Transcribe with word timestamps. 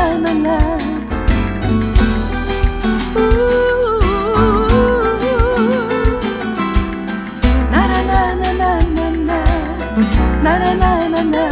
Nanana, 0.00 0.56
uh, 3.14 3.20
nanana, 7.70 8.20
nanana, 8.48 9.38
nanana, 10.42 11.08
nanana, 11.10 11.44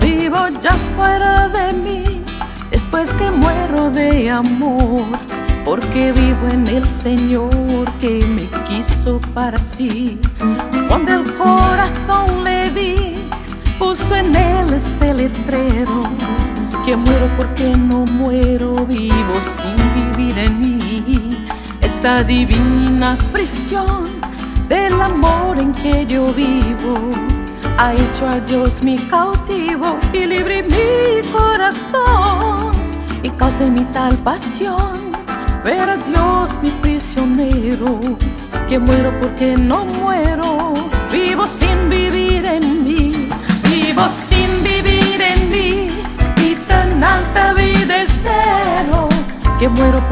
vivo 0.00 0.48
ya 0.60 0.70
fuera 0.94 1.48
de 1.48 1.72
mí, 1.72 2.04
después 2.70 3.12
que 3.14 3.28
muero 3.32 3.90
de 3.90 4.30
amor, 4.30 5.02
porque 5.64 6.12
vivo 6.12 6.46
en 6.52 6.68
el 6.68 6.86
Señor 6.86 7.50
que 8.00 8.24
me 8.36 8.46
quiso 8.62 9.20
para 9.34 9.58
sí, 9.58 10.20
donde 10.88 11.14
el 11.14 11.34
corazón 11.34 12.44
le 12.44 12.70
di, 12.70 13.28
puso 13.76 14.14
en 14.14 14.36
él 14.36 14.72
este 14.72 15.14
letrero. 15.14 16.04
Que 16.84 16.96
muero 16.96 17.30
porque 17.36 17.76
no 17.76 18.04
muero, 18.06 18.74
vivo 18.86 19.40
sin 19.40 19.76
vivir 19.94 20.36
en 20.38 20.60
mí. 20.60 21.46
Esta 21.80 22.24
divina 22.24 23.16
prisión 23.32 24.10
del 24.68 25.00
amor 25.00 25.60
en 25.60 25.72
que 25.72 26.04
yo 26.06 26.24
vivo 26.34 26.94
ha 27.78 27.94
hecho 27.94 28.26
a 28.26 28.40
Dios 28.40 28.82
mi 28.82 28.98
cautivo 28.98 29.98
y 30.12 30.26
libre 30.26 30.62
mi 30.64 31.28
corazón 31.30 32.72
y 33.22 33.30
causa 33.30 33.64
mi 33.66 33.84
tal 33.92 34.16
pasión 34.18 35.12
ver 35.64 35.88
a 35.88 35.96
Dios 35.96 36.58
mi 36.62 36.70
prisionero 36.70 38.00
que 38.68 38.78
muero 38.78 39.12
porque 39.20 39.56
no 39.56 39.84
muero 39.84 40.51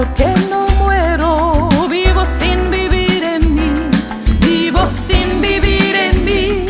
porque 0.00 0.32
no 0.48 0.66
muero. 0.82 1.68
Vivo 1.90 2.24
sin 2.24 2.70
vivir 2.70 3.22
en 3.22 3.54
mí 3.54 3.70
vivo 4.40 4.86
sin 4.86 5.42
vivir 5.42 5.94
en 5.94 6.24
mí. 6.24 6.64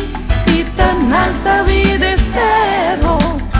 Y 0.57 0.63
tan 0.75 1.13
alta 1.13 1.63
vida 1.63 2.11
espero 2.19 3.17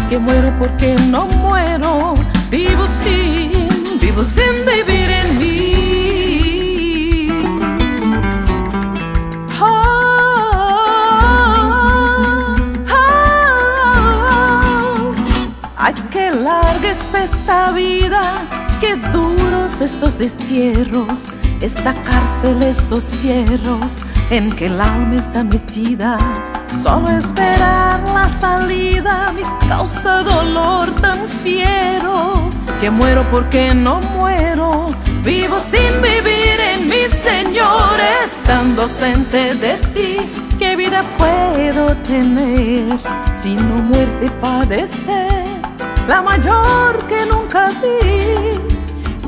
que 0.09 0.17
muero 0.17 0.52
porque 0.59 0.97
no 1.08 1.25
muero. 1.25 2.16
Vivo 2.50 2.86
sin 3.02 3.50
vivo 4.02 4.25
sin 4.25 4.66
vivir 4.66 5.09
en 5.22 5.39
mí. 5.39 7.30
Ah, 9.61 10.81
ah, 12.89 15.11
Ay, 15.78 15.94
qué 16.11 16.30
larga 16.31 16.89
es 16.89 17.13
esta 17.13 17.72
vida, 17.72 18.33
qué 18.82 18.96
duros 19.14 19.80
estos 19.80 20.18
destierros, 20.18 21.26
esta 21.62 21.94
cárcel, 21.94 22.64
estos 22.64 23.04
cierros 23.04 23.98
en 24.32 24.50
que 24.50 24.66
el 24.66 24.82
alma 24.82 25.16
está 25.16 25.44
metida. 25.44 26.18
Solo 26.82 27.12
esperar 27.12 28.02
la 28.09 28.28
salida 28.40 29.32
me 29.36 29.44
causa 29.68 30.24
dolor 30.24 30.94
tan 30.96 31.30
fiero 31.30 32.50
que 32.82 32.90
muero 32.90 33.24
porque 33.30 33.74
no 33.76 34.02
muero. 34.18 34.88
Vivo 35.24 35.59
sin 35.59 36.02
vivir 36.02 36.59
en 36.74 36.90
mi 36.90 37.06
Señor, 37.08 38.00
estando 38.26 38.84
ausente 38.84 39.54
de 39.54 39.76
ti. 39.94 40.18
¿Qué 40.58 40.76
vida 40.76 41.04
puedo 41.20 41.96
tener 41.98 42.86
si 43.40 43.54
no 43.54 43.76
muerte 43.76 44.32
padecer? 44.42 45.46
La 46.08 46.24
mayor 46.24 46.97
que 47.08 47.28
nunca 47.28 47.70
vi. 47.81 48.71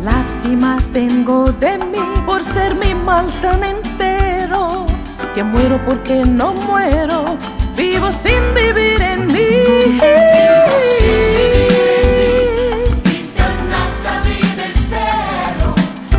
Lástima 0.04 0.76
tengo 0.92 1.46
de 1.46 1.78
mí 1.78 2.04
por 2.26 2.44
ser 2.44 2.76
mi 2.76 2.94
mal 2.94 3.26
tan 3.42 3.64
entero. 3.64 4.86
Que 5.34 5.46
muero 5.46 5.80
porque 5.88 6.26
no 6.26 6.54
muero, 6.54 7.38
vivo 7.78 8.12
sin 8.12 8.54
vivir 8.54 9.02
en 9.02 9.28
mí. 9.28 10.00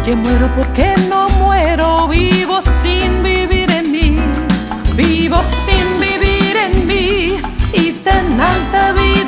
Que 0.02 0.14
muero 0.16 0.48
porque 0.56 0.94
no 1.10 1.28
muero, 1.40 2.08
vivo 2.08 2.60
sin 2.82 3.22
vivir 3.22 3.70
en 3.70 3.92
mí, 3.92 4.18
vivo 4.96 5.42
sin 5.66 6.00
vivir 6.00 6.56
en 6.56 6.86
mí 6.86 7.38
y 7.74 7.92
tan 7.92 8.40
alta 8.40 8.92
vida 8.92 9.23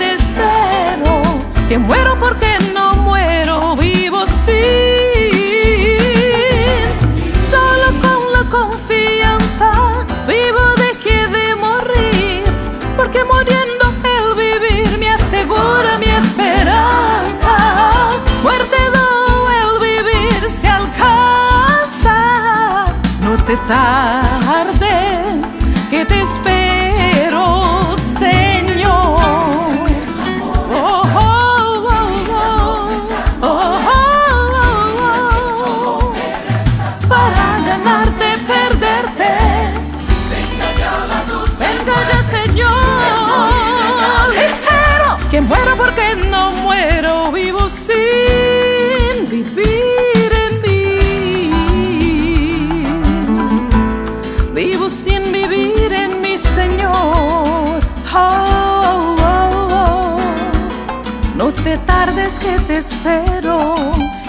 que 62.46 62.58
te 62.68 62.76
espero, 62.78 63.74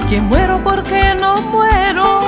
que 0.10 0.20
muero 0.22 0.60
porque 0.64 1.16
no 1.22 1.36
muero. 1.54 2.20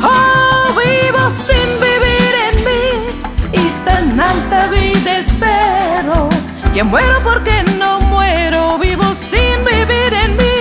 Oh, 0.00 0.64
vivo 0.80 1.22
sin 1.46 1.68
vivir 1.86 2.32
en 2.48 2.56
mí 2.68 2.86
y 3.52 3.64
tan 3.84 4.20
alta 4.20 4.68
vida 4.68 5.18
espero. 5.18 6.28
Que 6.72 6.84
muero 6.84 7.20
porque 7.24 7.64
no 7.78 8.00
muero, 8.12 8.78
vivo 8.78 9.06
sin 9.30 9.56
vivir 9.64 10.12
en 10.24 10.36
mí. 10.36 10.56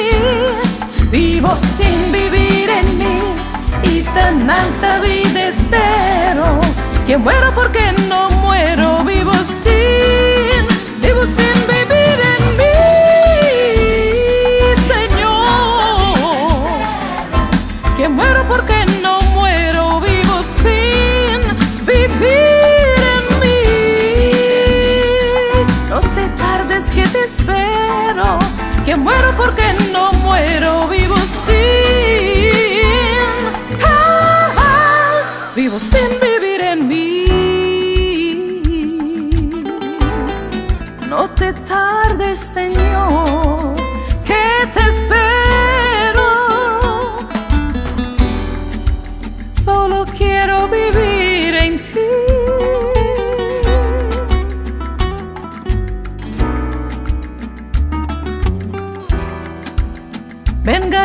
Vivo 1.11 1.55
sin 1.77 2.11
vivir 2.11 2.46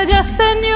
de 0.07 0.23
senhor 0.23 0.72